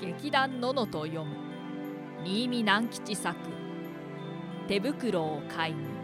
[0.00, 1.36] 劇団ののと読む。
[2.24, 3.38] 新見南吉作。
[4.66, 5.94] 手袋を買いに。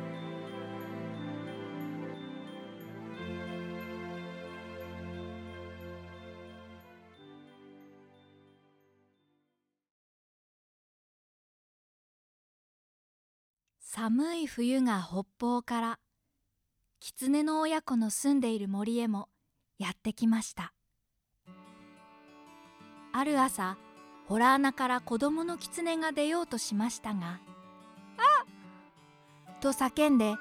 [13.80, 15.98] 寒い冬が北方から
[17.00, 19.28] 狐の親子の住んでいる森へも
[19.78, 20.72] やってきました。
[23.12, 23.76] ある朝
[24.30, 27.40] ホラー穴から子供の狐が出ようとしましたが
[28.16, 30.36] 「あと叫んで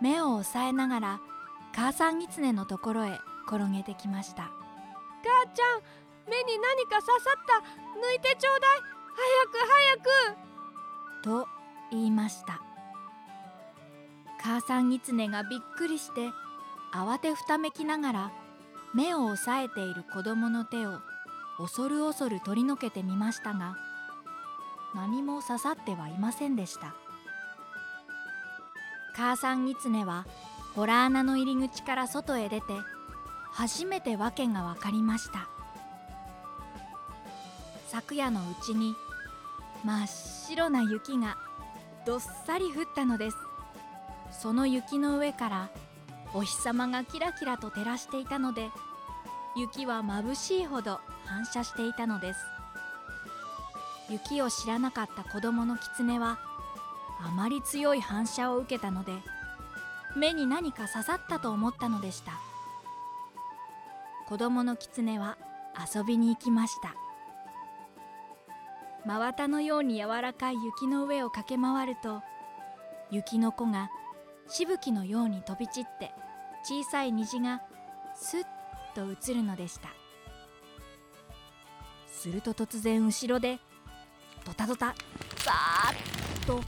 [0.00, 1.20] 目を押さえながら
[1.74, 4.44] 母さん狐のところへ転げてきました。
[4.44, 5.82] 母ちゃん
[6.30, 7.54] 目に何か刺さった。
[7.98, 8.80] 抜いてちょうだい。
[9.22, 9.68] 早く
[11.24, 11.46] 早く。
[11.46, 11.48] と
[11.90, 12.62] 言いました。
[14.40, 16.30] 母さん狐がびっくりして
[16.92, 18.32] 慌てふためきながら
[18.94, 21.00] 目を押さえている子供の手を
[21.60, 23.76] 恐る恐る取り除けてみましたが
[24.94, 26.94] 何も刺さってはいませんでした。
[29.14, 30.26] 母さん狐は
[30.74, 32.66] ホラー穴の入り口から外へ出て
[33.52, 35.48] 初めて訳が分かりました。
[37.88, 38.94] 昨夜のうちに
[39.84, 41.36] 真っ白な雪が
[42.06, 43.36] どっさり降ったのです。
[44.32, 45.70] その雪の上から
[46.32, 48.70] お日様がキラキラと照らしていたので
[49.56, 51.00] 雪は眩しいほど
[51.30, 52.40] 反射していたのです。
[54.10, 56.40] 雪を知らなかった子供の狐は
[57.20, 59.12] あまり強い反射を受けたので
[60.16, 62.32] 目に何か刺さったと思ったのでした。
[64.26, 65.38] 子供の狐は
[65.94, 66.94] 遊びに行きました。
[69.06, 72.22] 真綿のように柔らかい雪の上を駆け回ると
[73.12, 73.90] 雪の子が
[74.48, 76.12] しぶきのように飛び散って
[76.64, 77.62] 小さい虹が
[78.14, 78.44] スッ
[78.94, 79.99] と映るのでした。
[82.20, 83.58] すると突然後ろで
[84.44, 84.94] ドタドタ
[85.42, 86.60] ザーッと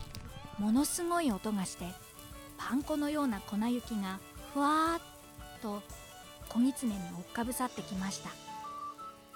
[0.58, 1.84] ものすごい音がして
[2.56, 4.18] パン粉のような粉雪が
[4.54, 5.00] ふわーっ
[5.60, 5.82] と
[6.48, 8.30] 子狐に追っかぶさってきました。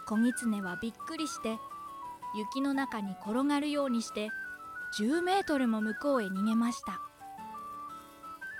[0.07, 1.59] 子狐はびっくりして
[2.35, 4.31] 雪の中に転がるようにして
[4.99, 7.01] 10メートルも向こうへ逃げました。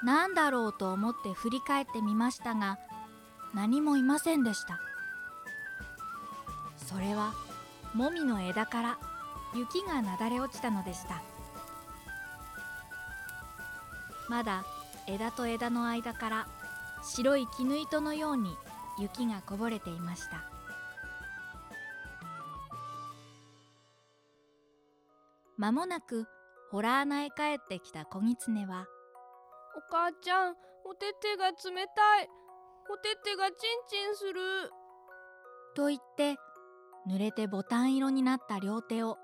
[0.05, 2.79] 何だろうと思って振り返ってみましたが
[3.55, 4.79] 何もいませんでした。
[6.77, 7.33] それは
[7.97, 8.99] もみの枝から
[9.55, 11.23] 雪がなだれ落ちたのでした。
[14.29, 14.67] まだ
[15.07, 16.47] 枝と枝の間から
[17.03, 18.55] 白い絹糸のように
[18.99, 20.45] 雪がこぼれていました。
[25.57, 26.27] 間もなく
[26.71, 28.87] ホラー穴へ帰ってきた子狐は
[29.75, 31.55] お母ちゃんおててが冷
[31.97, 32.29] たい。
[32.93, 33.57] おててがチン
[33.89, 34.71] チンする。
[35.75, 36.37] と言って
[37.07, 39.17] 濡れてボタン色になった両手を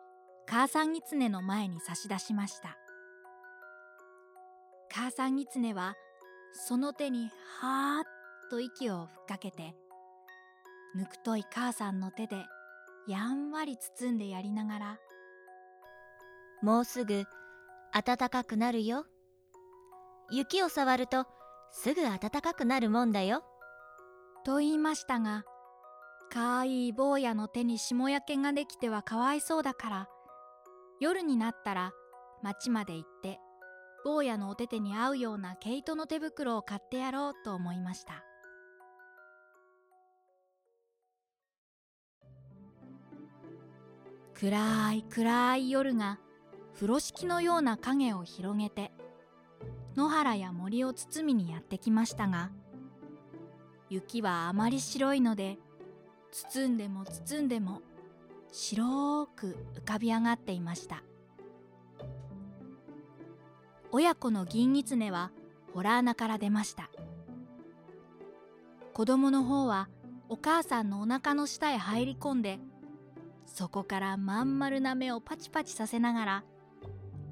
[0.47, 2.77] 母さん狐の前に差し出しました。
[4.95, 5.95] 母さん狐は
[6.53, 8.05] その手にはーっ
[8.51, 9.75] と息をふっかけて
[10.95, 12.37] ぬくとい母さんの手で
[13.09, 14.99] やんわり包んでやりながら
[16.61, 17.25] もうすぐ
[17.93, 19.07] 暖かくなるよ。
[20.31, 21.27] 雪を触ると
[21.73, 23.43] すぐ暖かくなるもんだよ。
[24.45, 25.45] と言いましたが
[26.33, 30.09] かわいい坊やの手に霜焼けができてはかわいそうだから。
[31.03, 31.93] 夜になったら
[32.43, 33.41] 町まで行って
[34.05, 38.23] 坊やのお手手に合うような毛糸の手袋を買ってやろうと思いました。
[44.35, 46.21] 暗い暗い夜が
[46.75, 48.93] 風呂敷のような影を広げて
[49.97, 52.51] 野原や森を包みにやってきましたが
[53.91, 55.59] 雪はあまり白いので
[56.33, 57.83] 包んでも包んでも
[58.51, 61.03] 白く浮かび上がっていました。
[63.93, 65.31] 親子の銀狐は
[65.75, 66.91] ホラー穴から出ました。
[68.95, 69.89] 子供の方は
[70.31, 72.59] お母さんのお腹の下へ入り込んで
[73.47, 76.45] そこからまん丸な目をパチパチさせながら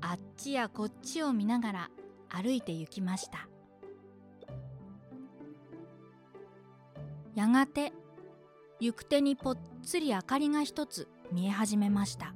[0.03, 1.91] あっちやこっちを見ながら
[2.29, 3.49] 歩いて行きました。
[7.35, 7.93] やがて
[8.81, 12.35] 行く手にぽっつり明かりが一つ見え始めました。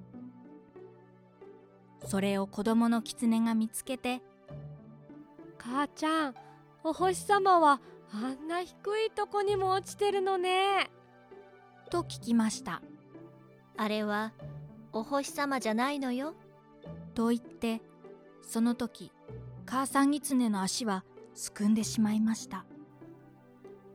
[2.06, 4.22] それを子供の狐が見つけて
[5.58, 6.34] 「母ちゃん
[6.82, 7.80] お星様は
[8.12, 8.74] あんな低
[9.06, 10.90] いとこにも落ちてるのね」
[11.90, 12.82] と聞きました。
[13.76, 14.32] あれは
[14.92, 16.34] お星様じゃないのよ。
[17.14, 17.80] と言って
[18.42, 19.10] その時
[19.64, 22.66] 母さん狐の足はすくんでしまいました。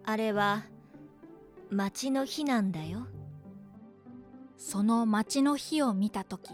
[0.03, 0.63] あれは
[1.71, 3.07] 町の火なんだよ。
[4.57, 6.51] その町の火を見た時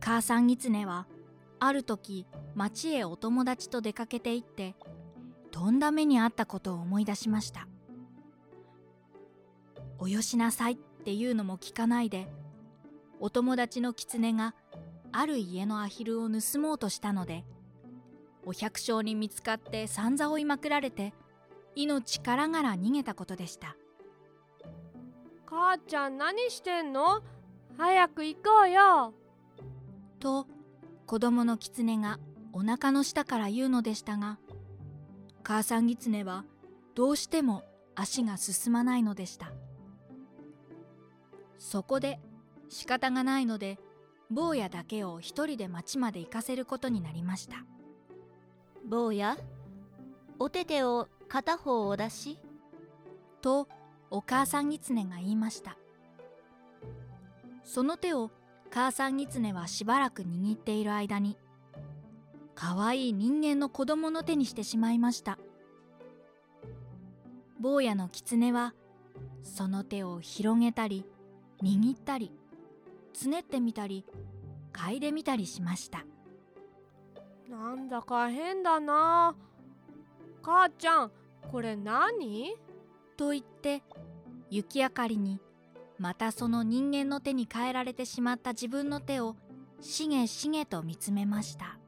[0.00, 1.08] 母さん狐は
[1.58, 4.76] ある時町へお友達と出かけて行って
[5.50, 7.66] とんだ目にあったことを思い出しました。
[9.98, 12.28] およしなさいっていうのも聞かないで
[13.18, 14.54] お友達の狐が
[15.10, 17.46] ある家のアヒルを盗もうとしたので
[18.44, 21.14] お百姓に見つかってさんざ追いまくられて
[21.74, 23.74] 命からがら逃げたことでした。
[25.46, 27.22] 母ちゃん何してんの？
[27.78, 29.14] 早く行こうよ。
[30.18, 30.46] と
[31.06, 32.18] 子供の狐が
[32.52, 34.38] お腹の下から言うのでしたが
[35.42, 36.44] 母さん狐は
[36.94, 37.62] どうしても
[37.94, 39.52] 足が進まないのでした。
[41.58, 42.18] そこで
[42.68, 43.78] 仕方がないので
[44.30, 47.64] 坊やだけを一人で町まで行かせることになりました。
[48.84, 49.36] 坊や
[50.38, 52.38] お手手を片方お出し。
[53.42, 53.68] と
[54.10, 55.76] お母さん狐が言いました。
[57.64, 58.30] その手を
[58.70, 61.36] 母さん狐はしばらく握っている間に
[62.54, 65.38] かわいい人間の子供の手にしてしまいました。
[67.58, 68.74] 坊やの狐は
[69.42, 71.04] その手を広げたり
[71.62, 72.32] 握ったり
[73.12, 74.04] つねってみたり
[74.72, 76.04] 嗅いでみたりしました。
[77.48, 79.34] なんだか変だな。
[80.42, 81.12] 母ちゃん
[81.50, 82.54] これ何？
[83.16, 83.82] と言って
[84.50, 85.40] 雪明かりに
[85.98, 89.36] またその人間の手に変えられてしまった自分の手を
[89.80, 91.78] しげしげと見つめました。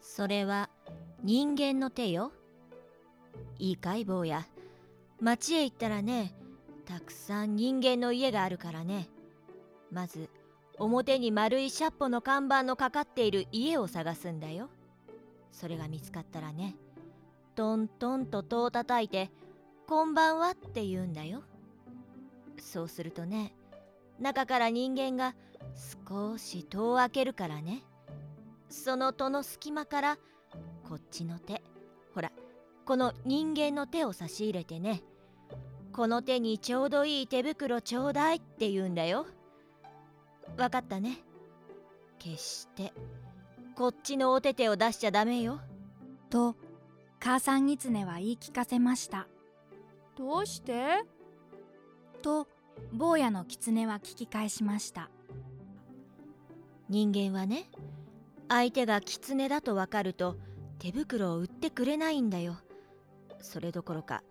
[0.00, 0.70] それは
[1.22, 2.32] 人間の手よ。
[3.58, 4.46] いいかい坊や。
[5.20, 6.34] 町へ行ったらね
[6.86, 9.08] たくさん人間の家があるからね。
[9.90, 10.28] まず
[10.78, 14.70] 表に丸いシャッポの看板のかかっている家を探すんだよ。
[15.52, 16.76] それが見つかったらね
[17.54, 19.30] トントンと戸を叩いて
[19.90, 21.42] 「こんばんは」って言うんだよ。
[22.60, 23.52] そうするとね
[24.20, 25.34] 中から人間が
[26.08, 27.82] 少し戸を開けるからね。
[28.68, 30.18] その戸の隙間から
[30.88, 31.60] こっちの手。
[32.14, 32.30] ほら
[32.84, 35.02] この人間の手を差し入れてね
[35.92, 39.26] この手にちょうどいい手袋ちょうだいって言うんだよ。
[40.56, 41.18] わかったね。
[42.20, 42.92] 決して
[43.74, 45.58] こっちのお手手を出しちゃダメよ。
[46.28, 46.54] と
[47.18, 49.26] 母さん狐は言い聞かせました。
[50.20, 51.02] どうして？
[52.20, 52.46] と
[52.92, 55.08] 坊やの狐は聞き返しました。
[56.90, 57.70] 人間はね
[58.46, 60.36] 相手が狐だとわかると
[60.78, 62.58] 手袋を売ってくれないんだよ。
[63.40, 64.22] それどころか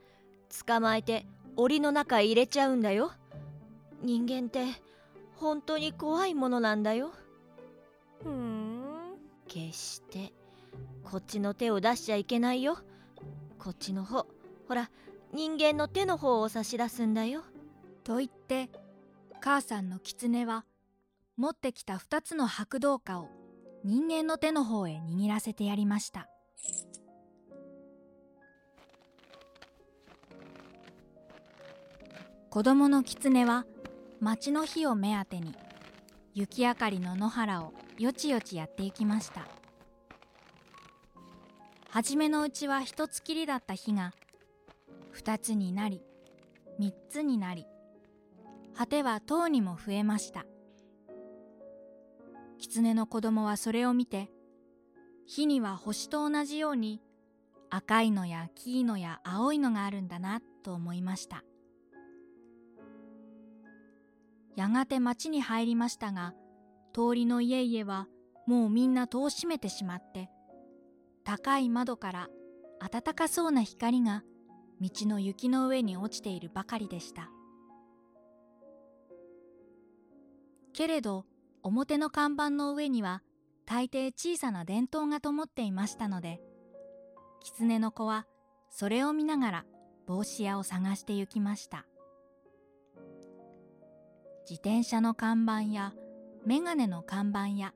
[0.67, 1.25] 捕まえて
[1.55, 3.11] 檻の中へ入れちゃうんだよ。
[4.03, 4.65] 人間って
[5.37, 7.13] 本当に怖いものなんだよ。
[8.21, 8.83] ふん。
[9.47, 10.33] 決して
[11.03, 12.77] こっちの手を出しちゃいけないよ。
[13.57, 14.27] こっちの方。
[14.67, 14.91] ほら
[15.33, 17.43] 人間の手の方を差し出すんだよ。
[18.03, 18.69] と言って
[19.39, 20.65] 母さんの狐は
[21.37, 23.29] 持ってきた二つの白銅貨を
[23.83, 26.27] 人間の手の方へ握らせてやりました。
[32.49, 33.65] 子供の狐は
[34.19, 35.55] 町の火を目当てに
[36.33, 39.47] 雪明かりの野原をよちよちやっていきました。
[41.89, 44.13] 初めのうちは一つきりだった火が
[45.11, 46.03] 二つになり
[46.77, 47.65] 三つになり
[48.75, 50.45] 果ては塔にも増えました。
[52.57, 54.29] 狐の子供はそれを見て
[55.25, 57.01] 火には星と同じように
[57.69, 61.43] 赤いのや黄いのや青いのがあるんだなと思いました。
[64.55, 66.33] やがて町に入りましたが
[66.93, 68.07] 通りの家々は
[68.45, 70.29] もうみんな戸を閉めてしまって
[71.23, 72.27] 高い窓から
[72.79, 74.23] 暖かそうな光が
[74.81, 77.29] 道の雪の上に落ちているばかりでした。
[80.73, 81.25] けれど
[81.61, 83.21] 表の看板の上には
[83.65, 86.39] 大抵小さな電灯が灯っていましたので
[87.41, 88.25] 狐の子は
[88.69, 89.65] それを見ながら
[90.07, 91.85] 帽子屋を探して行きました。
[94.49, 95.93] 自転車の看板や
[96.43, 97.73] メガネの看板や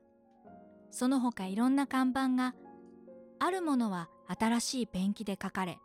[0.90, 2.54] その他いろんな看板が
[3.38, 5.78] あるものは新しいペンキで書かれ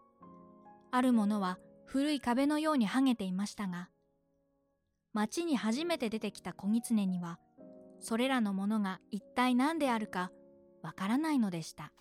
[0.91, 3.89] あるものは古い壁のように剥げていましたが
[5.13, 7.39] 町に初めて出てきた小狐には
[8.00, 10.31] それらのものが一体何であるか
[10.81, 11.91] わからないのでした。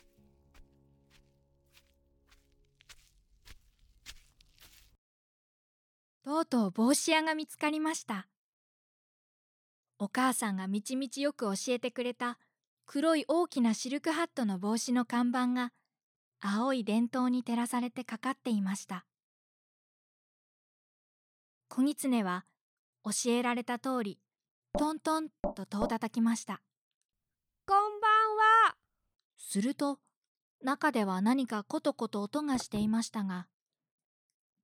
[6.22, 8.28] とうとう帽子屋が見つかりました。
[9.98, 12.38] お母さんがみちみちよく教えてくれた
[12.86, 15.72] 黒い大きなシルクハットの帽子の看板が
[16.40, 19.04] 青い電灯に照らされてかかっていました。
[21.68, 22.44] 小狐は
[23.04, 24.18] 教えられた通り
[24.78, 26.60] トントンと戸を叩きました。
[27.66, 28.10] こんばん
[28.68, 28.76] は。
[29.36, 29.98] すると
[30.62, 33.46] 中では何かコトコト音がしていましたが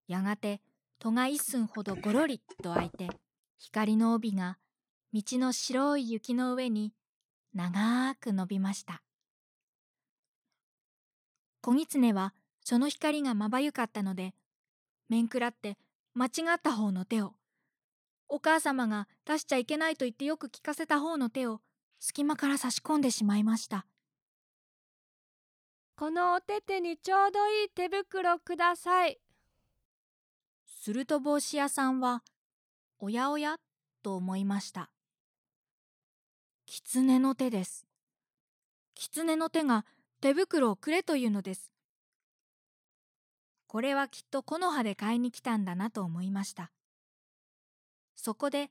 [0.09, 0.61] やがて
[0.99, 3.09] 戸が一寸ほどごろりと開いて
[3.59, 4.59] 光の帯が
[5.13, 6.93] 道の白い雪の上に
[7.55, 9.03] 長く伸びました
[11.65, 14.35] 子狐はその光がまばゆかったので
[15.09, 15.79] 面食らって
[16.13, 17.33] 間違った方の手を。
[18.29, 21.61] お母様が出しちゃいけないと言ってよく聞かせた方の手を
[22.01, 23.87] 隙間から差し込んでしまいました。
[25.97, 29.19] このお手手にちょうどいい手袋ください。
[30.67, 32.23] すると帽子屋さんは
[32.99, 33.57] おやおや
[34.03, 34.91] と思いました。
[36.67, 37.87] 狐の手です。
[38.95, 39.87] 狐の手が
[40.25, 41.71] 手袋をくれというのです。
[43.67, 46.73] これはきっと木の葉で買いに来たんだなと思いました。
[48.17, 48.71] そこで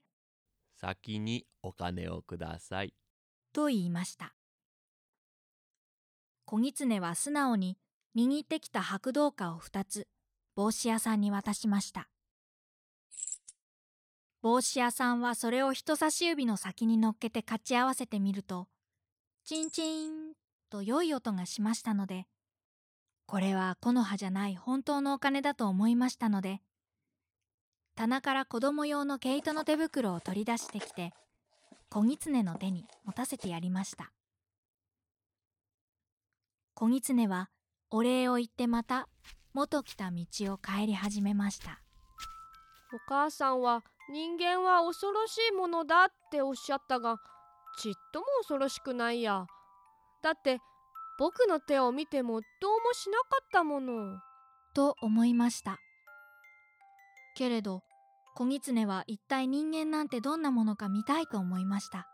[0.74, 2.92] 先にお金をください。
[3.52, 4.34] と言いました。
[6.44, 7.78] 小狐は素直に
[8.16, 10.08] 握ってきた白銅貨を二つ
[10.56, 12.08] 帽子屋さんに渡しました。
[14.42, 18.66] 帽子屋さんはそれを人差し指の先に乗っけてかち合わせてみると
[19.44, 20.33] チンチン
[20.74, 22.26] と良い音がしましたので
[23.26, 26.58] これは木の葉じゃない本当のお金だと思いましたので
[27.94, 31.12] 棚から子供用の毛糸の手袋を取り出してきて
[31.90, 34.10] 小狐の手に持たせてやりました。
[36.74, 37.50] 小狐は
[37.92, 39.06] お礼を言ってまた
[39.52, 41.78] 元来た道を帰り始めました。
[42.92, 47.18] お母さんは人間は恐ろしいものだっておっしゃったが
[47.78, 49.46] ちっとも恐ろしくないや。
[50.24, 50.58] だって
[51.18, 54.18] 僕の手を見てもどうもしなかったもの。
[54.74, 55.78] と思いました。
[57.36, 57.82] けれど
[58.34, 62.08] 小狐は一体人間なんてどんなものか見たいと思いました。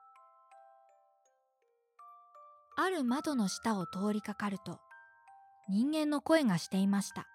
[2.77, 4.81] ある窓の下を通りかかると
[5.69, 7.29] 人間の声がしていました。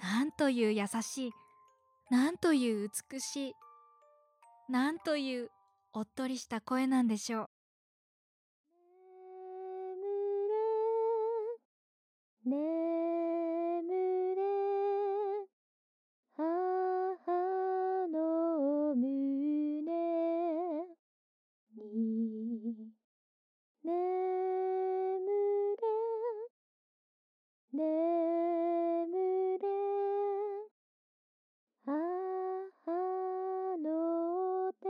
[0.00, 1.32] なんという優しい
[2.08, 3.54] なんという美しい
[4.68, 5.50] なんという
[5.92, 7.61] おっとりした声なんでしょう。
[12.44, 12.56] 眠
[14.34, 14.42] れ
[16.36, 16.42] 母
[18.08, 19.06] の胸
[21.76, 22.92] に
[23.84, 23.94] 眠
[25.76, 25.82] れ
[27.72, 29.68] 眠れ
[31.86, 31.92] 母
[33.78, 33.86] の
[34.80, 34.88] 手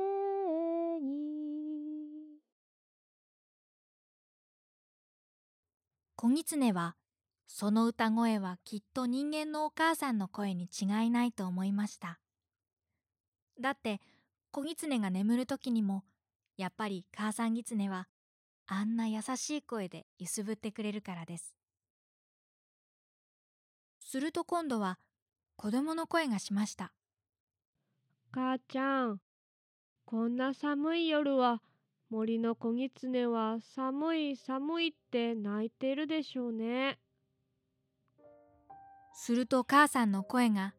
[1.05, 1.11] に
[6.17, 6.97] 小狐は
[7.55, 12.19] その歌声はきっと人間のお母さんの声に違いないと思いました。
[13.61, 14.01] だって
[14.53, 16.03] 小狐が眠る時にも
[16.57, 18.09] やっぱり母さん狐は
[18.67, 21.55] あんな優しい声で揺すぶってくれるからです。
[24.01, 24.99] すると今度は
[25.57, 26.95] 子供の声がしました。
[28.33, 29.19] 母ちゃん
[30.07, 31.61] こんな寒い夜は
[32.09, 36.99] 森の子狐は寒い寒いって泣いてるでしょうね。
[39.14, 40.75] すると母さんの声が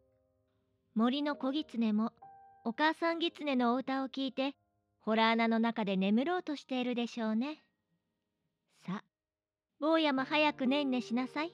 [0.95, 2.11] 森の子狐も
[2.65, 4.53] お母さん狐のお歌を聞いて
[5.01, 7.61] ホラー穴の中で眠ろうとしているでしょうね。
[8.85, 9.03] さあ
[9.79, 11.53] 坊やも早くねんねしなさい。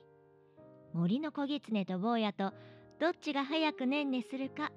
[0.93, 2.53] 森の子狐と坊やと
[3.00, 4.71] どっちが早くねんねするか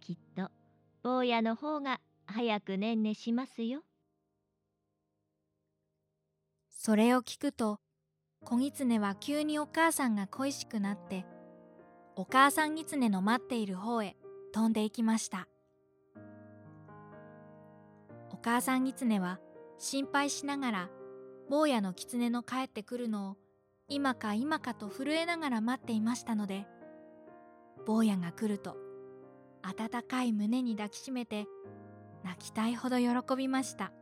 [0.00, 0.50] きっと
[1.02, 3.82] 坊やの方が早くねんねしますよ。
[6.70, 7.80] それを聞くと
[8.44, 11.26] 小狐は急にお母さんが恋しくなって
[12.16, 14.16] お母さん狐の待っている方へ
[14.52, 15.46] 飛んでいきました。
[18.32, 19.40] お母さん狐は
[19.78, 20.90] 心配しながら
[21.50, 23.36] 坊やの狐の帰ってくるのを
[23.88, 26.66] 今か今かと震えながら待っていましたので
[27.84, 28.76] 坊やが来ると
[29.62, 31.46] 温かい胸に抱きしめて
[32.24, 33.92] 泣きたいほど喜びました。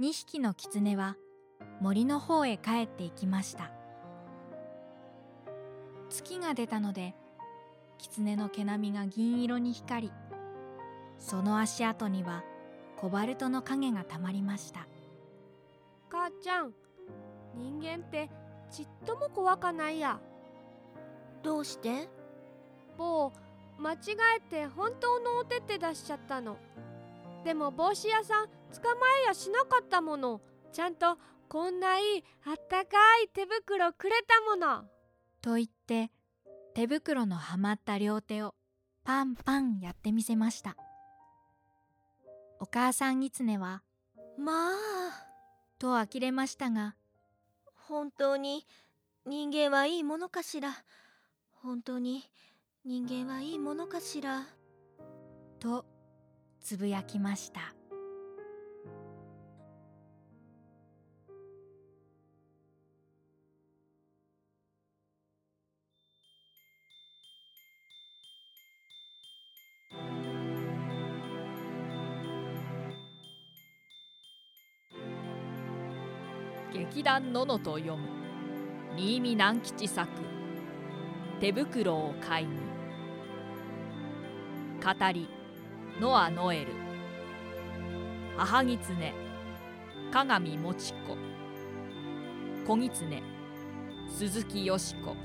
[0.00, 1.18] 2匹の狐は
[1.82, 3.70] 森の方へ帰っていきました。
[6.08, 7.14] 月が出たので
[7.98, 10.12] 狐の毛並みが銀色に光り
[11.18, 12.42] その足跡には
[12.96, 14.88] コバルトの影がたまりました。
[16.08, 16.72] 母ちゃん
[17.54, 18.30] 人間って
[18.70, 20.18] ちっとも怖かないや。
[21.42, 22.08] どうして？
[22.96, 23.34] 某
[23.78, 23.96] 間違
[24.38, 26.56] えて本当のお手手出しちゃったの。
[27.44, 30.40] でも帽子屋さん捕まえやしなかったもの。
[30.72, 34.84] ちゃんとこんないいあったかい手袋くれたもの。
[35.42, 36.10] と言って
[36.74, 38.54] 手袋のはまった両手を
[39.04, 40.76] パンパンやってみせました。
[42.60, 43.82] お母さん狐は
[44.38, 45.26] まあ。
[45.78, 46.94] と呆れましたが
[47.74, 48.66] 本当に
[49.26, 50.70] 人間はいいものかしら。
[51.62, 52.22] 本当に
[52.84, 54.46] 人間はいいものかしら。
[55.58, 55.84] と
[56.60, 57.74] つぶやきました
[77.00, 78.10] 劇団ののと読む。
[78.94, 80.06] 新見南吉作。
[81.40, 82.52] 手袋を買いに。
[84.84, 85.26] 語り
[85.98, 86.72] ノア・ノエル
[88.36, 89.14] 母狐。
[90.12, 91.16] 鏡もちこ
[92.66, 93.22] 小狐。
[94.10, 95.16] 鈴木よし子。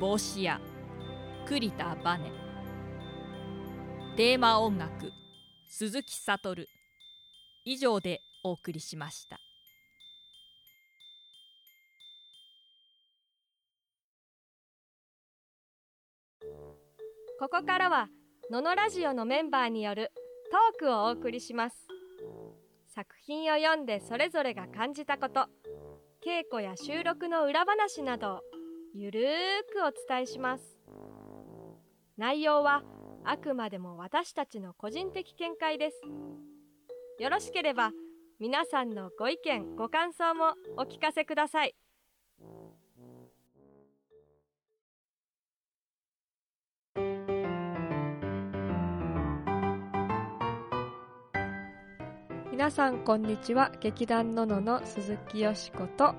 [0.00, 0.60] 帽子屋。
[1.46, 2.32] 栗田バネ。
[4.16, 5.12] テーマ音楽。
[5.68, 6.66] 鈴木悟。
[7.64, 9.40] 以上でお送りしました。
[17.40, 18.10] ここからは
[18.50, 20.12] ののラジオのメンバーによる
[20.78, 21.86] トークをお送りします。
[22.94, 25.46] 作品を読んでそれぞれが感じたこと
[26.22, 28.40] 稽古や収録の裏話などを
[28.94, 29.24] ゆるー
[29.72, 30.64] くお伝えします。
[32.18, 32.82] 内容は
[33.24, 36.02] あくまでも私たちの個人的見解です。
[37.22, 37.92] よろしければ
[38.38, 41.74] 皆さんのご意見ご感想もお聞かせください。
[52.60, 53.72] 皆さんこんにちは。
[53.80, 56.04] 劇団ののの鈴木よしこと。
[56.04, 56.14] よ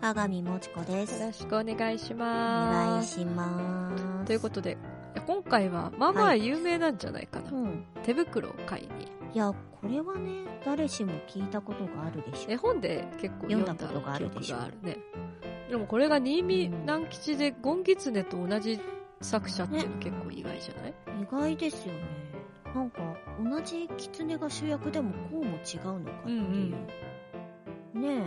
[0.00, 1.22] 鏡もちこです。
[1.22, 3.18] ろしくお願いしおます。
[3.18, 4.24] 願いします。
[4.24, 4.78] ということで
[5.26, 6.46] 今回はまあまあはい。
[6.46, 7.84] 有名なんじゃないかな、うん。
[8.04, 9.04] 手袋を買いに。
[9.34, 14.96] いやこれはね誰しも聞いたことがあるでしょ絵本で結構読んだことがあるでしょね。
[15.68, 18.80] でもこれが新見南吉でゴンギツネと同じ
[19.20, 22.00] 作者っていうの結構意外じゃない、意外ですよね
[22.76, 23.00] なんか
[23.42, 26.40] 同じ狐が主役でもこうも違うのかっていう、
[27.94, 28.22] うんねえ。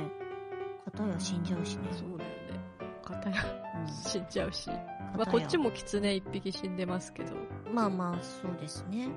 [0.85, 1.89] 片や死んじゃうしね。
[1.91, 2.35] そうだよね。
[3.03, 3.35] 片や
[3.85, 3.87] うん。
[3.87, 4.67] 死んじゃうし、
[5.15, 7.33] まあ、こっちも狐一匹死んでますけど。
[7.71, 9.09] まあまあそうですね。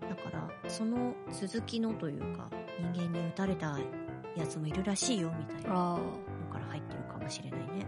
[0.00, 2.50] だからその続きのというか
[2.92, 3.78] 人間に撃たれた
[4.36, 5.70] やつもいるらしいよみたいな。
[5.72, 6.00] の
[6.50, 6.52] あ。
[6.52, 7.86] から入ってるかもしれないね。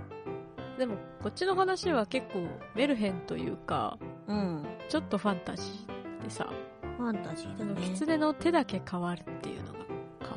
[0.77, 4.65] あでもこっちの話は結構メルヘンというかうん。
[4.89, 6.49] ちょっとファンタジーでさ
[6.97, 9.79] ファンタジーだね狐の手だけ変わるっていうのが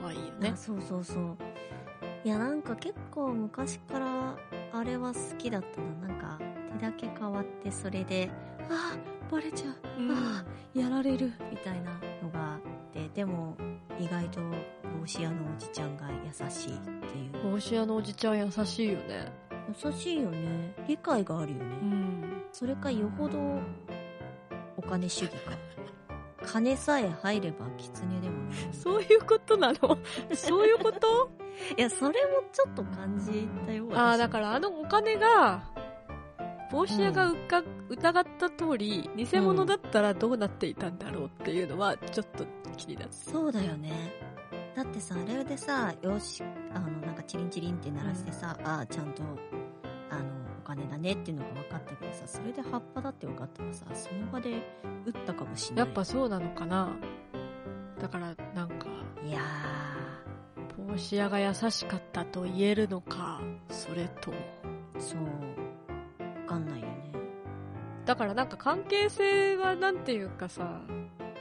[0.01, 0.51] 可愛いよね。
[0.53, 1.37] あそうそうそう。
[2.23, 4.35] いやなんか結構昔から
[4.73, 6.07] あれは好きだったな。
[6.07, 6.39] なんか
[6.79, 8.29] 手だけ変わってそれで
[8.69, 10.11] ああバレちゃう、うん。
[10.11, 11.31] ああやられる。
[11.51, 11.91] みたいな
[12.21, 12.59] のがあっ
[12.91, 13.55] てでも
[13.99, 14.41] 意外と
[14.99, 17.51] 帽子屋のおじちゃんが優しいっていう。
[17.51, 19.31] 帽子屋のおじちゃん優しいよね。
[19.83, 20.73] 優しいよね。
[20.87, 22.43] 理解があるよね、うん。
[22.51, 23.37] それかよほど
[24.77, 25.51] お金主義か
[26.47, 29.97] 金さえ入れば狐でもないそういうことなの？
[30.33, 31.29] そういうこと？
[31.77, 35.63] いやそれもちょっと感じたよああだらからあのお金が
[36.71, 44.13] 帽子屋がうか、疑った通り偽物だったらどうなっていたんだろうっていうのはちょっと気になる、そうだよね。
[44.75, 49.23] だってさあれでさよしあのなんかチリンチリンって鳴らしてさ、ああちゃんと
[50.09, 54.49] あのお金だねっていうのが分かったけどさそれで葉っぱだって分かったらさその場で
[55.05, 55.85] 撃ったかもしれない。
[55.85, 56.93] やっぱそうなのかな。
[58.01, 58.87] だからなんか
[59.25, 59.39] いや
[60.77, 64.37] 帽子屋が優しかったと言えるのかそれとも。
[64.97, 65.19] ーそう
[66.19, 67.11] 分かんないよね。
[68.05, 70.81] だからなんか関係性はなんていうかさ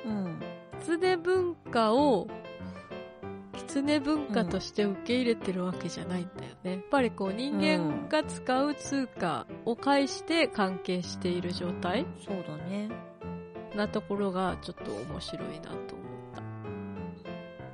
[0.05, 0.39] うん。
[0.79, 2.29] 狐文化を
[3.67, 12.89] 狐文化として受け入れてるわけじゃないんだよね、やっぱりこう人間が使う通貨を介して関係している状態そうだね。
[13.75, 15.79] なところがちょっと面白いなと思っ
[16.35, 16.43] た。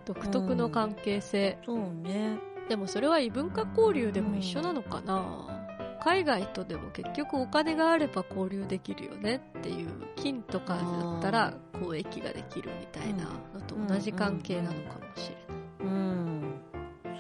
[0.05, 2.39] 独特の関係性、そうね。
[2.69, 5.69] でもそれは異文化交流でも一緒なのかな、
[6.03, 13.25] 海外とでも結局お金があれば交流できるよねっていう金とかだったら交易ができるみたいな
[13.55, 15.42] のと同じ関係なのかもしれない、
[15.83, 16.61] うん。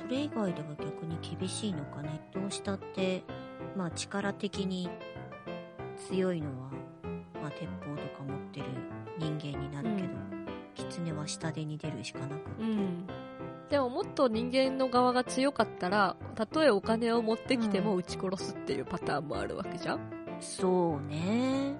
[0.00, 2.20] それ以外では逆に厳しいのかね。
[2.32, 3.22] どうしたって
[3.76, 4.88] まあ力的に
[6.08, 6.70] 強いのは、
[7.40, 8.66] まあ、鉄砲とか持ってる
[9.18, 10.08] 人間になるけど、
[10.74, 13.06] 狐は下手に出るしかなくって、うん。
[13.70, 20.00] でももっと人間の側が強かったらたとえお金を持ってきても撃ち殺すっていうパターンもあるわけじゃん、
[20.40, 21.74] そうね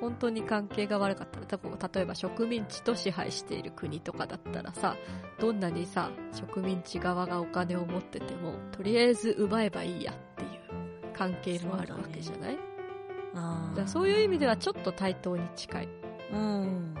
[0.00, 1.40] 本当に関係が悪かった。
[1.40, 4.96] ら多分例えば植民地と支配している国とかだったらさ
[5.38, 10.50] どんなにさ植民地側がお金を持っててもとりあえず奪えばいいやっていう
[11.12, 12.58] 関係もあるわけじゃない？
[13.34, 15.88] あだからそういう意味ではちょっと対等に近い。
[16.32, 16.94] うん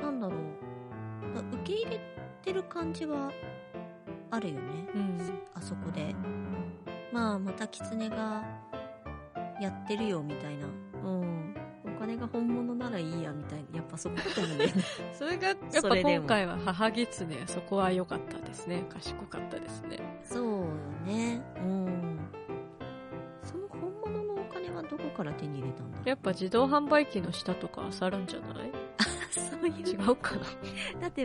[0.00, 0.40] なんだろう。
[1.34, 2.00] だ受け入れ
[2.42, 3.30] てる感じは
[4.30, 4.60] あるよね。
[4.94, 5.18] うん。
[5.54, 6.14] あそこで。
[7.12, 8.44] まあまた狐が
[9.60, 10.66] やってるよみたいな。
[11.04, 11.54] うん
[12.04, 14.82] お金が本物ならいいやみたいなやっぱそこだと思うんだよね。
[15.18, 18.84] それがやっぱ今回は母狐そこは良かったですね。
[18.90, 20.00] 賢かったですね。
[20.22, 20.66] そうよ
[21.06, 21.40] ね。
[21.56, 22.18] うん。
[23.42, 28.70] その本物のお金はどこから手に入れたんだやっぱ自動販売機の下とか漁るんじゃない？
[29.30, 29.88] そういう。
[29.88, 30.34] 違うか
[31.00, 31.22] だって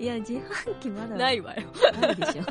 [0.00, 1.68] いや自販機まだなないわよ。
[2.02, 2.42] あるでしょ。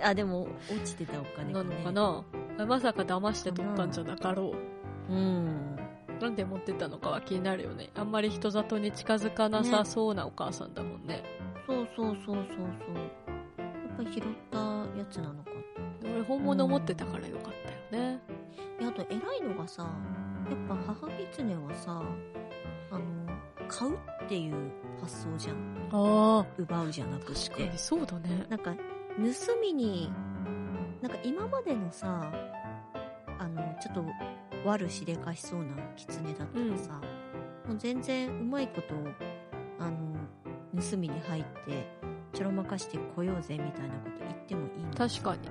[0.00, 1.54] あでも落ちてたお金ね。
[1.54, 2.66] のかな？
[2.66, 4.54] まさか騙して取ったんじゃなかろ
[5.08, 5.12] う。
[5.12, 5.76] うん
[6.20, 7.90] なんで持ってったのかは気になるよね。
[7.94, 11.22] あんまり人里に近づかなさそうなお母さんだもんね。
[11.66, 15.50] そうそうそうそうそうやっぱり拾ったやつなのか
[16.02, 17.52] 俺本物持ってたからよかっ
[17.90, 18.20] たよね。
[18.80, 19.82] いやあと偉いのがさ
[20.48, 22.02] やっぱ母狐はさ
[22.90, 23.04] あの
[23.68, 25.56] 買うっていう発想じゃん
[25.90, 28.46] ああ、奪うじゃなくて確かにそうだね。
[28.48, 30.10] なんか盗みに
[31.02, 32.32] なんか今までのさ
[33.38, 34.04] あのちょっと
[34.66, 37.00] 悪しでかしそうな狐だったらさ、
[37.66, 38.94] もう全然うまいこと
[39.78, 40.16] あの
[40.80, 41.86] 盗みに入って
[42.32, 45.48] ちょろまかしてこようぜみたいなこと言ってもいいの確かに。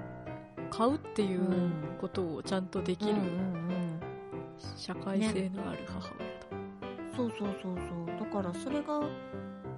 [0.69, 1.69] 買うっていう
[2.01, 3.99] ことをちゃんとできるうんうんうん
[4.75, 6.35] 社会性のある母親だ。
[7.15, 8.99] そうそうそうそうだからそれが、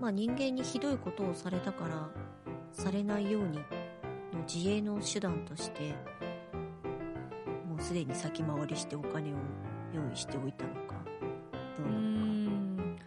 [0.02, 2.10] まあ、人間にひどいことをされたから
[2.72, 3.64] されないようにの
[4.52, 5.94] 自衛の手段として
[7.88, 9.38] すでに先回りしてお金を
[9.94, 10.96] 用意しておいたのか
[11.80, 12.98] どうなのかん。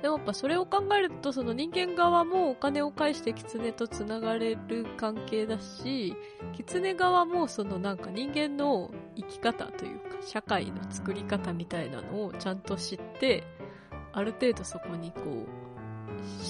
[0.00, 6.16] でもやっぱそれを考えると、その人間側もお金を返して狐と繋がれる関係だし、
[6.54, 13.44] 狐側もそのなんか人間の生き方というか、社会の作り方みたいなのをちゃんと知って、
[14.14, 15.46] ある程度そこにこう、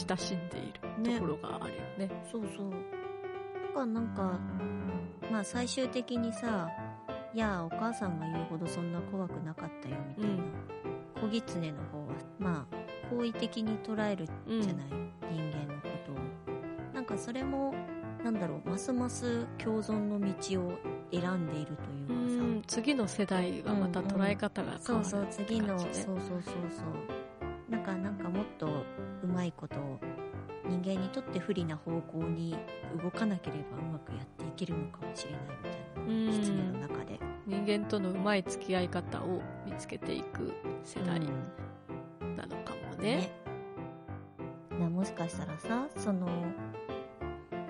[0.08, 2.10] 親しんでいるところがあるよね。
[2.30, 4.38] そうそうだからなんか
[5.32, 6.70] まあ最終的にさ
[7.32, 10.42] いやお母さんが言うほどそんな怖くなかったよみたいな、
[11.22, 12.76] 小狐の方はまあ
[13.08, 14.62] 好意的に捉えるうん。
[14.62, 14.86] じゃない、
[15.30, 16.12] 人間のこと。
[16.12, 16.16] を
[16.94, 17.72] なんかそれも
[18.24, 20.72] なんだろうますます共存の道を
[21.12, 27.70] 選んでいるとういうかん次の世代はまた捉え方がさ、変わるそうそう次のそうそうそうそう。
[27.70, 28.66] なんかなんかもっと
[29.22, 30.00] うまいことを
[30.68, 32.56] 人間にとって不利な方向に
[33.02, 35.76] 動かなければうまくやっていけるのかもしれないみたいな。
[35.84, 40.52] うん狐の中で人間とのうまい付き合い方を見つけていく
[40.84, 43.30] 世代うんなのかもね。
[44.78, 46.26] なもしかしたらさその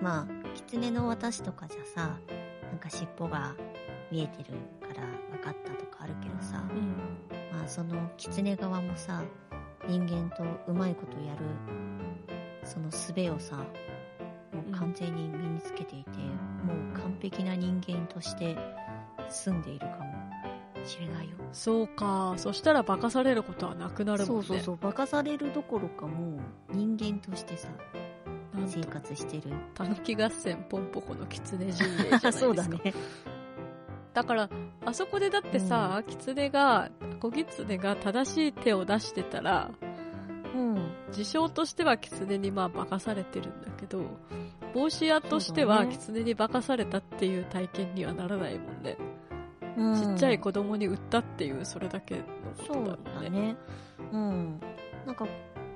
[0.00, 2.18] まあ狐の私とかじゃさ
[2.70, 3.54] なんか尻尾が
[4.10, 7.56] 見えてるから分かったとかあるけどさ、うん。
[7.56, 9.22] まあその狐側もさ
[9.88, 11.40] 人間とうまいことやる
[12.64, 13.64] その術をさ
[14.80, 16.10] 完全に身につけていて、
[16.64, 18.56] もう完璧な人間として
[19.28, 21.36] 住んでいるかもしれないよ。
[21.52, 22.32] そうか。
[22.38, 24.46] そしたら化かされることはなくなるもんね。
[24.46, 24.78] そうそうそう。
[24.78, 26.40] 化かされるどころかもう
[26.70, 27.68] 人間としてさ
[28.66, 29.54] 生活してる。
[29.74, 32.32] たぬき合戦ポンポコの狐陣営じゃないですか。
[32.32, 32.94] そうだね。
[34.14, 34.50] だから、
[34.86, 36.90] あそこでだってさ、狐が、
[37.20, 39.70] 小狐が正しい手を出してたら、
[40.54, 40.90] うん。
[41.12, 44.02] 事象としては狐にまあ化かされてるんだけど、
[44.74, 48.96] 帽子屋としては狐に化かされたっていう体験にはならないもんね。
[49.76, 49.94] うん。
[49.94, 52.22] ちっちゃい子供に売ったっていうそれだけの
[52.56, 53.28] ことそうだもんね。
[53.28, 53.56] だね。
[54.12, 54.60] うん。
[55.06, 55.26] なんか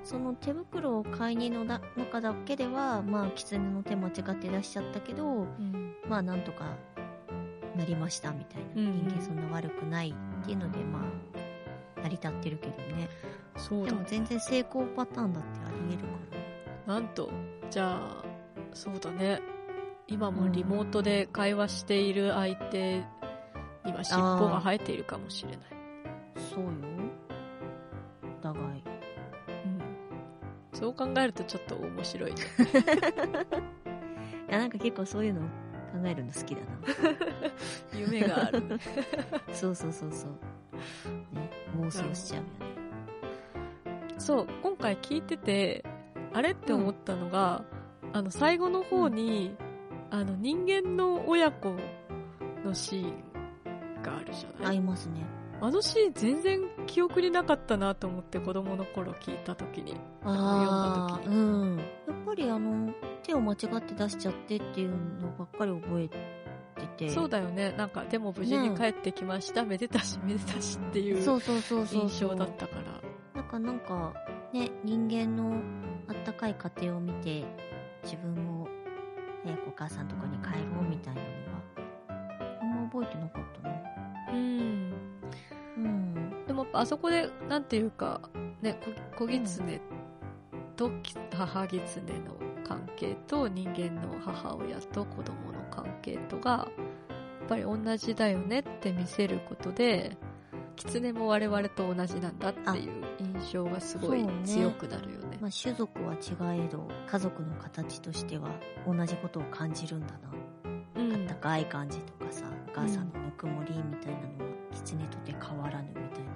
[0.02, 5.94] その手袋を買いにのだ中だけではまあ狐の手間違って出しちゃったけどうん。
[6.08, 6.76] まあなんとか
[7.76, 8.86] なりましたみたいな、うん。
[8.86, 13.08] うん人間そんな悪くないっていうのでまあ成り立ってるけどね。
[13.56, 16.04] そうだでも全然成功パターンだってありえるか
[16.86, 16.94] ら。
[16.94, 17.30] なんと、
[17.70, 18.33] じゃあ、
[18.74, 19.40] そうだね。
[20.06, 23.02] 今もリモートで会話している相手
[23.84, 25.60] には尻尾が生えているかもしれない。
[26.36, 26.70] そうよ
[28.40, 28.68] お互いう
[29.68, 29.80] ん。
[30.72, 32.42] そう考えるとちょっと面白いね。
[34.50, 35.46] いやなんか結構そういうの考
[36.04, 36.66] えるの好きだな
[37.98, 38.62] 夢がある。
[39.54, 40.30] そうそうそうそう
[41.34, 42.74] ね妄想しちゃうよね
[44.18, 45.84] そう、今回聞いてて、
[46.32, 47.64] あれって思ったのが、
[48.14, 49.56] あの、最後の方に、
[50.10, 51.74] あの、人間の親子
[52.64, 54.76] のシーンがあるじゃない？
[54.76, 55.26] 合いますね。
[55.60, 59.96] あのシーン全然記憶になかったなと思って子供の頃聞いた時に。
[60.22, 61.36] ああ読んだ時に。
[61.36, 61.78] うん。
[61.78, 61.86] やっ
[62.26, 66.18] ぱりあの手を間違って出しちゃってっていうのばっかり覚えて
[66.96, 67.08] て。
[67.10, 67.72] そうだよね。
[67.78, 72.02] なんかでも無事に帰ってきました、めでたしめでたしっていうそうそうそうそう。
[72.02, 73.42] 印象だったから。
[73.42, 74.12] なんかなんか
[74.52, 75.56] ね人間の
[76.08, 77.44] あったかい家庭を見て
[78.04, 78.68] 自分も
[79.44, 83.74] 早くお母さんとこに帰ろうみたいなのはあんま覚えてなかったな
[84.32, 84.92] うん。
[85.76, 86.46] うん。
[86.46, 88.20] でもやっぱあそこでなんていうか
[88.62, 88.78] ね
[89.16, 89.80] こ小狐
[90.76, 91.80] とき母狐
[92.20, 92.36] の
[92.66, 96.66] 関係と人間の母親と子供の関係とがや
[97.44, 100.16] っぱり同じだよねって見せることで
[100.76, 105.38] 狐も我々と同じなんだっていう印象がすごい強くなるよね。
[105.40, 108.48] まあ、種族は違えど家族の形としては
[108.86, 110.30] 同じことを感じるんだな、
[110.96, 111.12] うん。
[111.12, 116.34] あったかい感じとかさお母さんのぬくもりみたいなのは狐とて変わらぬみたいな。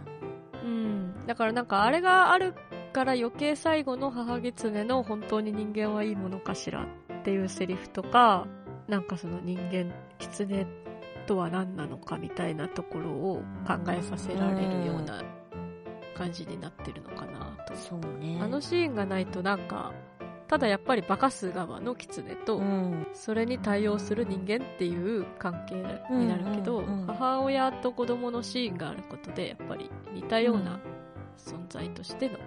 [0.64, 2.54] うん、だからなんかあれがある
[2.92, 8.46] から余計最後の母狐の本当に人間はいいものかしらっていうセリフとか
[8.88, 10.66] なんかその人間狐
[11.28, 15.22] とは何なのかみたいなところを考えさせられるような
[16.16, 17.76] 感じになってるのかなと。
[17.76, 18.40] そうね。
[18.40, 19.92] あのシーンがないとなんか
[20.48, 23.06] ただやっぱり化かす側の狐と、うん。
[23.12, 25.74] それに対応する人間っていう関係
[26.10, 30.80] になるけど、母親と子供のシーンがあることでやっぱり似たような
[31.36, 32.38] 存在としての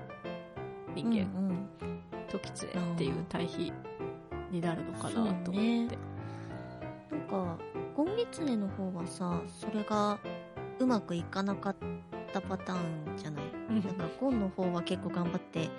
[0.96, 1.28] 人間
[2.30, 3.72] と狐っていう対比
[4.50, 5.98] になるのかなと思って、
[7.12, 7.58] なんか
[7.96, 10.18] ゴンギツネの方はさそれが
[10.80, 11.76] うまくいかなかっ
[12.34, 13.44] たパターンじゃない？
[13.70, 15.70] なんかゴンの方は結構頑張って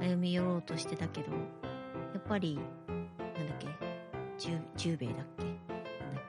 [0.00, 1.38] 歩み寄ろうとしてたけどや
[2.18, 3.68] っぱりなんだっけ？
[4.38, 5.44] 十十兵衛だっけ？
[5.44, 6.26] なんだっ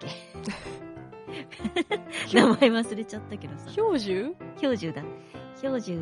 [2.30, 2.36] け？
[2.36, 3.69] 名前忘れちゃったけどさ。
[3.72, 5.04] 標準氷柱だ。
[5.62, 5.98] 氷柱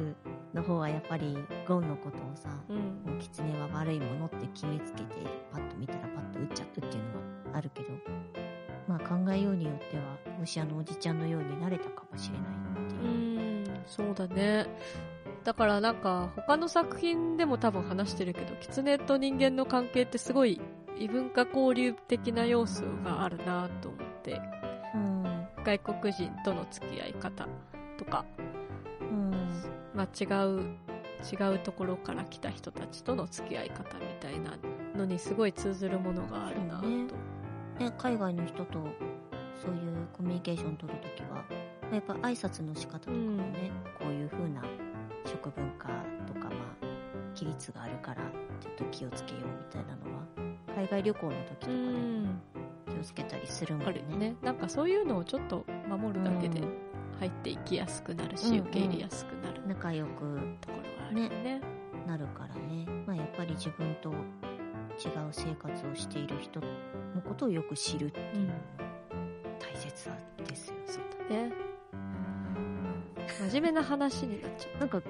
[0.53, 2.77] の方はやっぱりゴンのことをさうん。
[3.11, 5.15] もう狐は悪いものって決めつけて
[5.51, 7.03] パッと見たらパッと撃っちゃうっていう
[7.45, 7.89] のはあるけど
[8.97, 14.67] まあ考えようによってはもしあのおじちゃんのようになれたかもしれないってういう、んそうだね。
[15.43, 20.59] だからなんか他の作品でも多分話してるけど狐と人間の関係ってすごい
[20.99, 24.41] 異文化交流的な要素があるなと思って。
[24.93, 25.47] うん。
[25.63, 27.47] 外国人との付き合い方
[27.97, 28.25] とか、
[29.01, 29.31] うん。
[29.93, 30.77] まあ、違う
[31.23, 34.57] 違うところから来た人たちとの付き合い方みたいな
[34.95, 36.87] のにすごい通ずるものがあるなと、
[37.79, 38.79] ねね、海外の人と
[39.61, 41.45] そういうコミュニケーション取るときは、ま
[41.91, 44.61] あやっぱ挨拶の仕方とかもね、こういう風な
[45.25, 45.87] 食文化
[46.25, 46.85] とか、まあ、
[47.35, 48.21] 規律があるから、
[48.59, 50.23] ちょっと気をつけようみたいなのは、
[50.75, 53.93] 海外旅行の時とかで気をつけたりするもんあね。
[54.07, 54.35] るよね。
[54.41, 56.61] なんかそういうのをちょっと守るだけで
[57.19, 60.11] 入っていきやすくなるし、うん受け入れやすくなる仲良く
[60.61, 61.61] ところはあるよね
[62.05, 62.85] なるからね。
[63.05, 64.11] まあやっぱり自分と
[64.97, 68.51] 違う生活をしている人のことをよく知るっていう
[69.59, 70.09] 大切
[70.47, 70.75] ですよ。
[70.85, 71.51] そうだね
[73.49, 75.01] 真面目な話になっちゃなんか、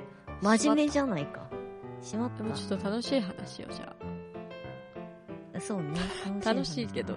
[0.41, 1.47] 真面目じゃないか。
[2.01, 3.95] しまっうでもちょっと楽しい話をじゃ
[5.53, 5.61] た。
[5.61, 5.99] そうね。
[6.45, 7.15] あ楽しいけど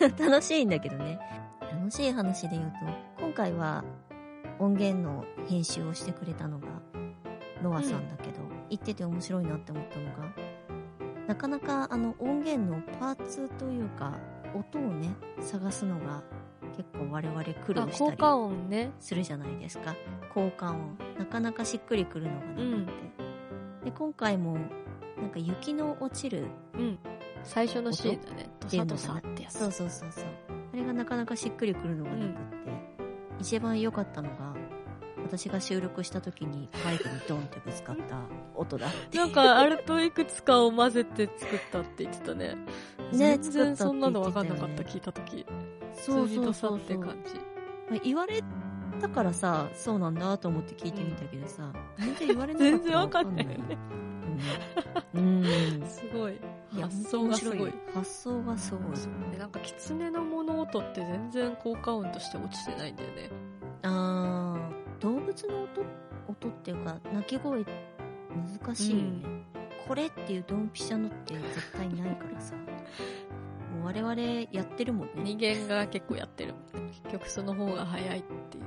[0.00, 0.18] 話。
[0.18, 1.18] 楽しいんだけどね。
[1.72, 2.72] 楽しい話で言う
[3.18, 3.84] と、今回は
[4.58, 6.68] 音源の編集をしてくれたのが、
[7.62, 8.40] ノアさんだけど、
[8.70, 10.43] 言ってて面白いなって思ったのが、
[11.26, 14.18] なかなかあの音源のパーツというか、
[14.54, 16.22] 音をね、探すのが
[16.76, 19.94] 結構我々苦あ労したり効果音ねするじゃないですか。
[20.32, 20.98] 効果音。
[21.18, 23.84] なかなかしっくりくるのがなくって。
[23.86, 24.58] で、今回も、
[25.20, 26.98] なんか雪の落ちるうん
[27.42, 30.24] 最初のシーンだねドサドサってやつそうそうそうそう。
[30.72, 32.34] あれがなかなかしっくりくるのがなくって、
[33.40, 34.53] 一番良かったのが、
[35.24, 38.18] 私が収録した時にマイクにドンってぶつかった
[38.54, 39.18] 音だって。
[39.18, 42.56] なんかあれといくつかを混ぜて作ったって言ってたね。
[43.12, 45.46] ね全然そんなの分作かんなかった聞いた時。
[45.94, 46.78] そうそうそうそう。
[46.78, 47.34] って感じ
[47.90, 48.42] まあ言われ
[49.00, 53.50] たからさ、そうなんだと思って聞いてみたけどさ、全然言われなかった全然わかんないよ。
[53.50, 53.78] ね
[55.14, 55.44] うん。
[55.44, 55.88] うん。
[55.88, 56.38] すごい。
[56.80, 57.72] 発想がすごい。
[57.94, 59.30] 発想がすごい。
[59.32, 63.30] でなんか狐の物音って全然効果音として落ちてないんだよね。
[63.82, 64.63] あー
[65.04, 65.82] 動物の音
[66.28, 67.62] 音っていうか鳴き声
[68.62, 69.44] 難しいよね、
[69.86, 72.54] これっていうドンピシャのって絶対ないからさ。
[72.54, 74.14] もう我々
[74.50, 75.12] やってるもんね。
[75.22, 76.54] 人間が結構やってる
[77.04, 78.64] 結局その方が早いっていう。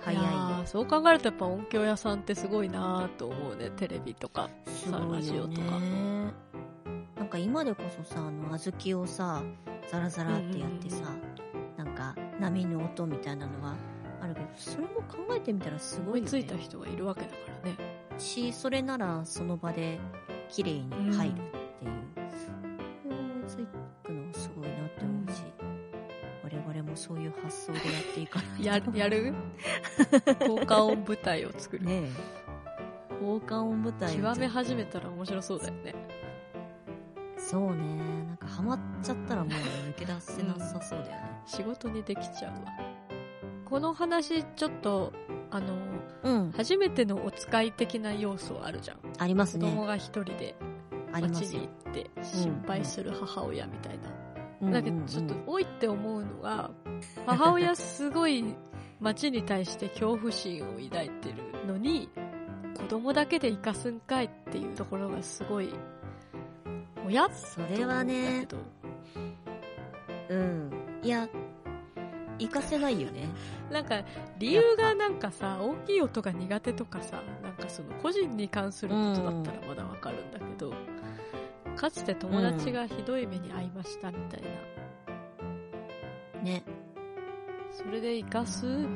[0.00, 3.70] 早いやよーそう考えるとやっぱ音響屋さんってすごいなーと思うね。
[3.76, 5.78] テレビとかすごラジオとか。
[5.80, 6.32] ね
[7.14, 9.42] なんか今でこそさあの小豆をさ
[9.90, 11.04] ザラザラってやってさ、
[11.76, 11.86] なん。
[11.86, 13.74] なんか波の音みたいなのは
[14.54, 16.18] それも考えてみたらすごいよね。
[16.18, 17.76] 思いついた人がいるわけだからね
[18.18, 19.98] しそれならその場で
[20.48, 21.92] 綺麗に入るっていう、
[23.04, 25.42] これを思いつくのはすごいなって思うし、
[26.44, 28.90] 我々もそういう発想でやっていかないと。
[28.96, 29.34] ややる？
[30.46, 32.10] 効果音舞台を作る、ねえ。
[33.20, 35.94] 効果音舞台を極め始めたら面白そうだよね。
[37.38, 37.96] そうね。
[38.28, 41.42] なんかハマっちゃったらもう抜け出せなさそうだよね。
[41.44, 42.60] 仕事にできちゃうわ
[43.68, 45.12] この話ちょっと
[45.50, 45.74] あの
[46.22, 46.52] うん。
[46.52, 48.98] 初めてのお使い的な要素あるじゃん。
[49.18, 49.68] ありますね。
[49.68, 50.56] 子供が一人で
[51.12, 56.70] 街に行って心配する母親みたいな、よだけどちょっと多いって思うのが
[57.26, 58.44] 母親すごい
[59.00, 62.08] 街に対して恐怖心を抱いてるのに
[62.76, 65.72] 子供だけで生かすんかいっていうところがすごい
[67.06, 68.46] 親それはね
[70.28, 70.70] うん。
[71.02, 71.28] いや
[72.38, 73.28] 活かせないよね。
[73.70, 74.02] なんか
[74.38, 80.72] 理由がなんかさ大きい音が苦手とかさなんかその個人に関することだったらまだわかるんだけど、
[81.76, 84.48] かつて友達がひどい目に遭いましたみたいな、
[86.42, 86.64] ね。
[87.72, 88.88] それで生かすみたいな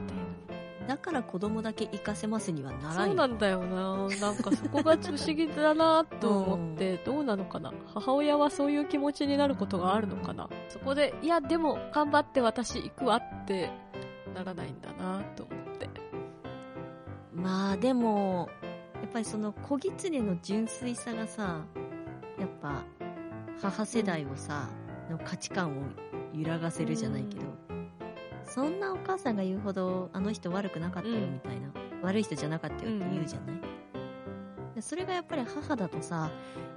[0.88, 4.08] だから子供だけ活かせますにはならんよそうなんだよな。
[4.20, 7.72] なんかそこが不思議だなと思って、どうなのかな。
[7.94, 10.48] 母親はそういう気持ちになることがあるのかな。
[10.68, 13.70] そこでいやでも頑張って私行くわって
[14.34, 15.88] ならないんだなと思って。
[17.32, 18.48] まあでも
[19.00, 21.64] やっぱりその小狐の純粋さがさ
[22.38, 22.84] やっぱ
[23.62, 24.68] 母世代をさ
[25.10, 25.82] の価値観を
[26.34, 27.42] 揺らがせるじゃないけど、
[28.50, 31.70] そんなお母さんが言うほどあの人悪くなかったようんみたいな、
[32.02, 33.60] 悪い人じゃなかったよって言うじゃない、
[34.74, 36.30] でそれがやっぱり母だとさは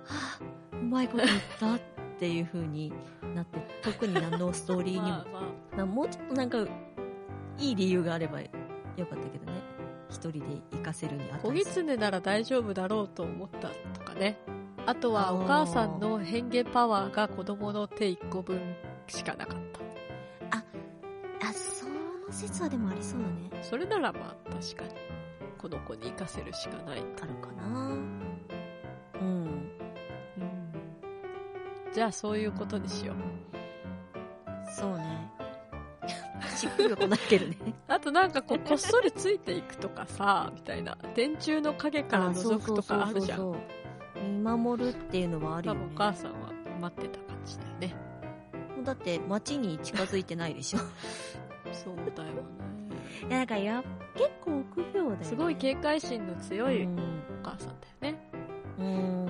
[0.06, 0.40] あ
[0.72, 1.80] うまいこと言ったっ
[2.20, 2.94] ていう風に
[3.34, 5.40] なって特に何のストーリーにも まあま
[5.74, 5.78] あ。
[5.78, 6.60] なもうちょっとなんか
[7.58, 9.54] いい理由があればよかったけどね
[10.10, 10.40] 一人で
[10.72, 11.86] 行かせるに小値する。
[11.88, 14.38] 狐なら大丈夫だろうと思ったとかね。
[14.86, 18.60] あとはお母さんの変化パワーが子供の手1個分
[19.08, 19.83] しかなかった
[22.48, 23.64] 説はでもありそうだね。
[23.64, 24.92] それならまあ確かに
[25.58, 27.88] この子に生かせるしかないあるかな。
[27.90, 28.24] うん。
[29.22, 29.72] うん。
[31.94, 33.16] じゃあそういうことにしよう。
[34.72, 35.32] そうね。
[36.56, 37.58] しっくりは来ないけどね。
[37.88, 40.98] あとなんかこうこっそりついていくとかさみたいな。
[41.16, 43.56] 電柱の影から覗くとかあるじゃん。
[44.22, 45.94] 見守るっていうのはある多分よね。
[45.96, 47.96] お母さんは待ってた感じだよね
[48.84, 50.80] だって街に近づいてないでしょ
[51.74, 52.42] そうだよね
[53.28, 53.32] い。
[53.32, 53.84] やだからや
[54.16, 55.24] 結構臆病だよね。
[55.24, 56.98] すごい警戒心の強いおうん。
[57.44, 57.68] 母さん
[58.02, 58.32] だよね。
[58.80, 59.26] うん。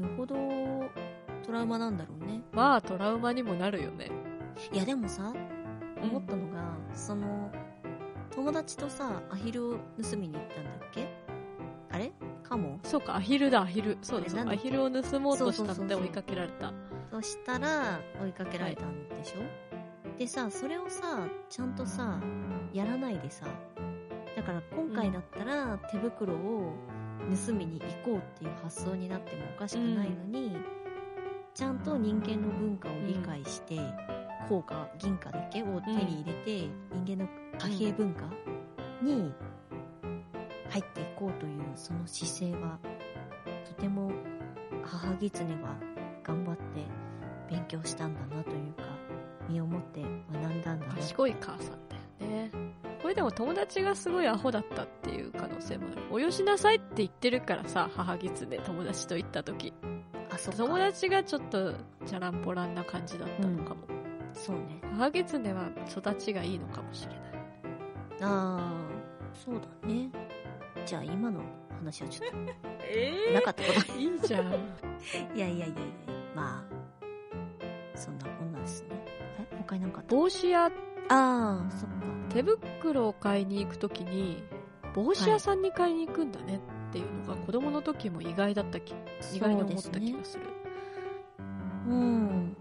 [0.00, 0.34] よほど
[1.44, 2.42] トラウマなんだろうね。
[2.52, 4.10] まあトラウマにもなるよね。
[4.72, 5.32] いやでもさ
[6.02, 7.50] 思ったのが、その
[8.34, 11.08] 友達とさアヒルを盗みに行ったんだっけ？
[11.90, 12.12] あれ？
[12.42, 13.98] カモそうかアヒルだアヒル。
[14.02, 14.70] そうだあれなんだっけ？
[14.70, 16.72] そうアヒルを盗もうとしたって追いかけられた。
[17.10, 19.40] そしたら追いかけられたんでしょ、
[20.18, 22.20] でさそれをさちゃんとさ
[22.72, 23.46] やらないでさ
[24.36, 26.72] だから今回だったら手袋を
[27.46, 30.56] 盗みに行こうっていう発想になってもおかしくないのに、
[31.54, 33.76] ちゃんと人間の文化を理解して、
[34.48, 38.24] 硬貨銀貨だっけを手に入れて、人間の貨幣文化
[39.00, 39.32] に
[40.70, 42.78] 入っていこうというその姿勢は
[43.64, 44.10] とても
[44.82, 45.76] 母狐は
[46.22, 46.62] 頑張って
[47.48, 48.93] 勉強したんだなというか
[49.48, 50.02] 身をもって
[50.32, 52.50] 学んだんだな賢い母さんだよね。
[53.02, 56.02] これでも友達がすごいアホだったっていう可能性もある。
[56.10, 59.72] およしなさいって言ってるからさ母狐友達と行った時。
[60.30, 61.72] あそ友達がちょっと
[62.06, 63.82] チャランポランな感じだったのかも、
[64.32, 64.80] そうね。
[64.96, 67.20] 母狐は育ちがいいのかもしれない。
[68.22, 68.72] ああ
[69.34, 70.10] そうだね。
[70.86, 71.40] じゃあ今の
[71.78, 72.30] 話はちょっ
[72.80, 73.98] えとなかったこと。
[73.98, 74.46] いいじゃん。
[75.36, 75.74] いやいやいやいや。
[76.34, 78.88] まあそんなこんなんですね。
[78.90, 79.03] え
[79.66, 80.66] 他になんか帽子屋。
[80.66, 80.70] あ
[81.08, 81.96] あそっか。
[82.30, 84.42] 手袋を買いに行く時に
[84.94, 88.94] 帽子屋さんに買いに行くんだねっていうのが子供の時も意外だった気
[89.34, 90.44] 意外に思った気がする。
[91.88, 92.56] うん。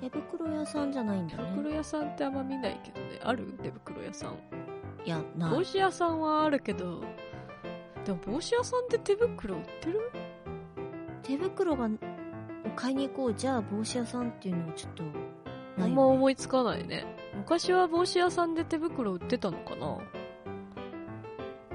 [0.00, 3.20] 手袋屋さんじゃないんだ手ね袋屋さんってあんま見ないけどね。
[3.22, 3.46] ある？
[3.62, 4.36] 手袋屋さん。
[5.04, 5.50] いやない。
[5.50, 7.02] 帽子屋さんはあるけど
[8.04, 10.10] でも帽子屋さんで手袋売ってる？
[11.22, 11.90] 手袋がを
[12.74, 13.34] 買いに行こう。
[13.34, 15.04] じゃあ帽子屋さんっていうのはちょっと
[15.82, 17.04] あんま思いつかないね。
[17.34, 19.98] 昔は帽子屋さんで手袋売ってたのかな？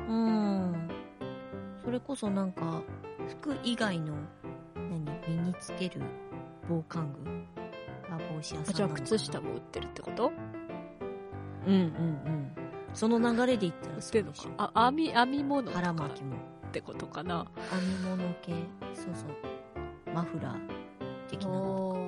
[0.07, 0.89] うん。
[1.83, 2.81] それこそなんか
[3.27, 4.13] 服以外の
[4.75, 6.01] 何身につける
[6.69, 7.23] 防寒具？
[8.09, 10.31] が帽子屋さんなのかなあじゃあ靴下も売ってるってこと？
[11.65, 12.51] うんうんうん。
[12.93, 16.35] その流れで言ったらそうでしかあ編み編み物とか腹巻きも。
[16.35, 17.45] ってことかな？
[17.71, 17.79] 編
[18.15, 18.53] み物系。
[18.93, 20.13] そうそう。
[20.13, 20.57] マフラー
[21.29, 22.06] 的なのおー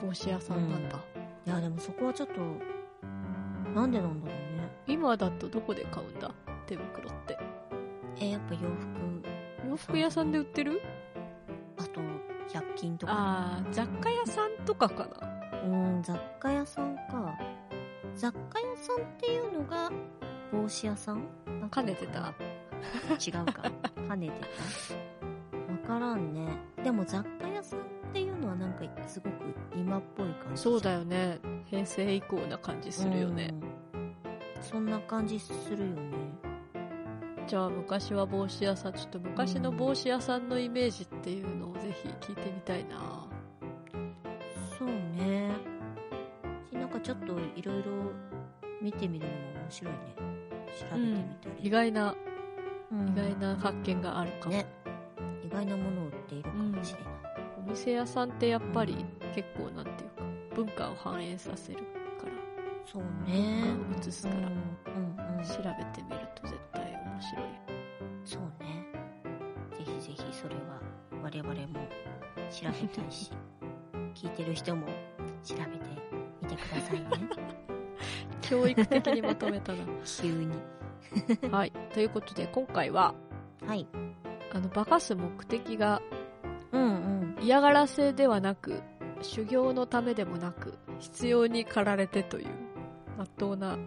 [0.00, 0.96] 帽子屋さんなんだ、
[1.46, 2.40] いやでもそこはちょっと
[3.74, 6.30] なんでなんだろうね今だとどこで買うんだ
[6.66, 7.38] 手袋って
[8.20, 10.80] えやっぱ洋服洋服屋さんで売ってる
[11.76, 12.00] あと
[12.48, 17.38] 100均とかああ雑貨屋さんとかかなうん雑貨屋さんか
[18.14, 19.90] 雑貨屋さんっていうのが
[20.52, 21.22] 帽子屋さん
[21.72, 22.34] 兼ねてた
[23.20, 23.70] 違うか
[24.08, 24.40] 兼ねて
[25.86, 26.48] たわからんね
[26.82, 27.57] でも雑貨屋
[28.86, 29.32] かすごく
[29.74, 31.38] 今っぽい感じそうだよね。
[31.66, 33.54] 平成以降な感じするよね、
[33.94, 34.14] うん。
[34.62, 36.12] そんな感じするよね。
[37.46, 43.26] じゃあ昔は帽子屋さんちょっと昔の帽子屋さんのイメージっていうのをぜひ聞いてみたいな。
[44.78, 45.50] そうね。
[46.72, 48.12] なんかちょっといろいろ
[48.82, 49.98] 見てみるのも面白いね。
[50.78, 52.14] 調べてみたり、意外な
[52.92, 53.08] うん。
[53.08, 54.66] 意外な発見があるかも、ね。
[55.44, 57.17] 意外なものを売っているかもしれない、お
[57.68, 59.04] 店屋さんってやっぱり
[59.34, 62.32] 結構なんていうか文化を反映させるから
[62.84, 63.62] そうね。
[63.62, 65.44] 文化を映すからうんうんうん。
[65.44, 67.42] 調べてみると絶対面白い。
[67.42, 67.48] よ
[68.24, 68.86] そうね。
[69.76, 70.80] ぜひぜひそれは
[71.22, 71.56] 我々も
[72.50, 73.30] 調べたいし
[74.14, 74.86] 聞いてる人も
[75.44, 75.68] 調べて
[76.42, 77.06] みてくださいね。
[78.40, 80.48] 教育的にまとめたな急に。
[81.52, 81.72] はい。
[81.92, 83.14] ということで今回は
[83.66, 83.86] はい。
[84.52, 86.00] あの化かす目的が
[86.72, 87.36] うんうん。
[87.40, 88.82] 嫌がらせではなく
[89.22, 92.46] 修行のためでもなく必要に駆られてという
[93.16, 93.78] まっとうな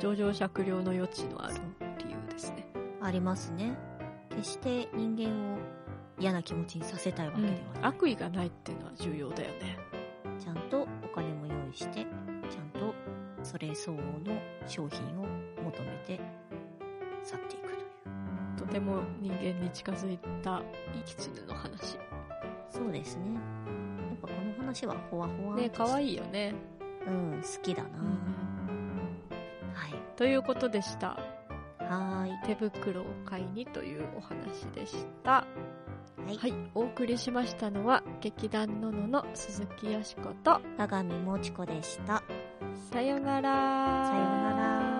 [0.00, 1.54] 上場酌量の余地のある
[1.98, 2.66] 理由ですね。
[3.00, 3.76] ありますね。
[4.30, 5.58] 決して人間を
[6.18, 9.78] 嫌な気持ちにさせたいわけではない、悪意がないっていうのは重要だよね。
[10.38, 12.06] ちゃんとお金も用意して
[12.48, 12.94] ちゃんと
[13.42, 15.26] それ相応の商品を
[15.62, 16.20] 求めて
[17.22, 17.67] 去っていく
[18.58, 20.62] とても人間に近づいた
[21.06, 21.96] 狐の話。
[22.68, 23.34] そうですね。
[23.34, 23.40] や
[24.14, 25.56] っぱこの話はほわほわ。
[25.56, 26.54] ね可い愛いよね、
[27.06, 27.88] うん好きだな、
[29.72, 29.94] はい。
[30.16, 31.18] ということでした。
[31.78, 32.46] はーい。
[32.46, 35.30] 手袋を買いにというお話でした。
[35.30, 35.44] は
[36.28, 36.54] い、はい。
[36.74, 40.60] お送りしましたのは劇団ののの鈴木よしこと。
[40.76, 42.22] 鏡もちこでした。
[42.90, 44.08] さよなら。
[44.08, 44.97] さようなら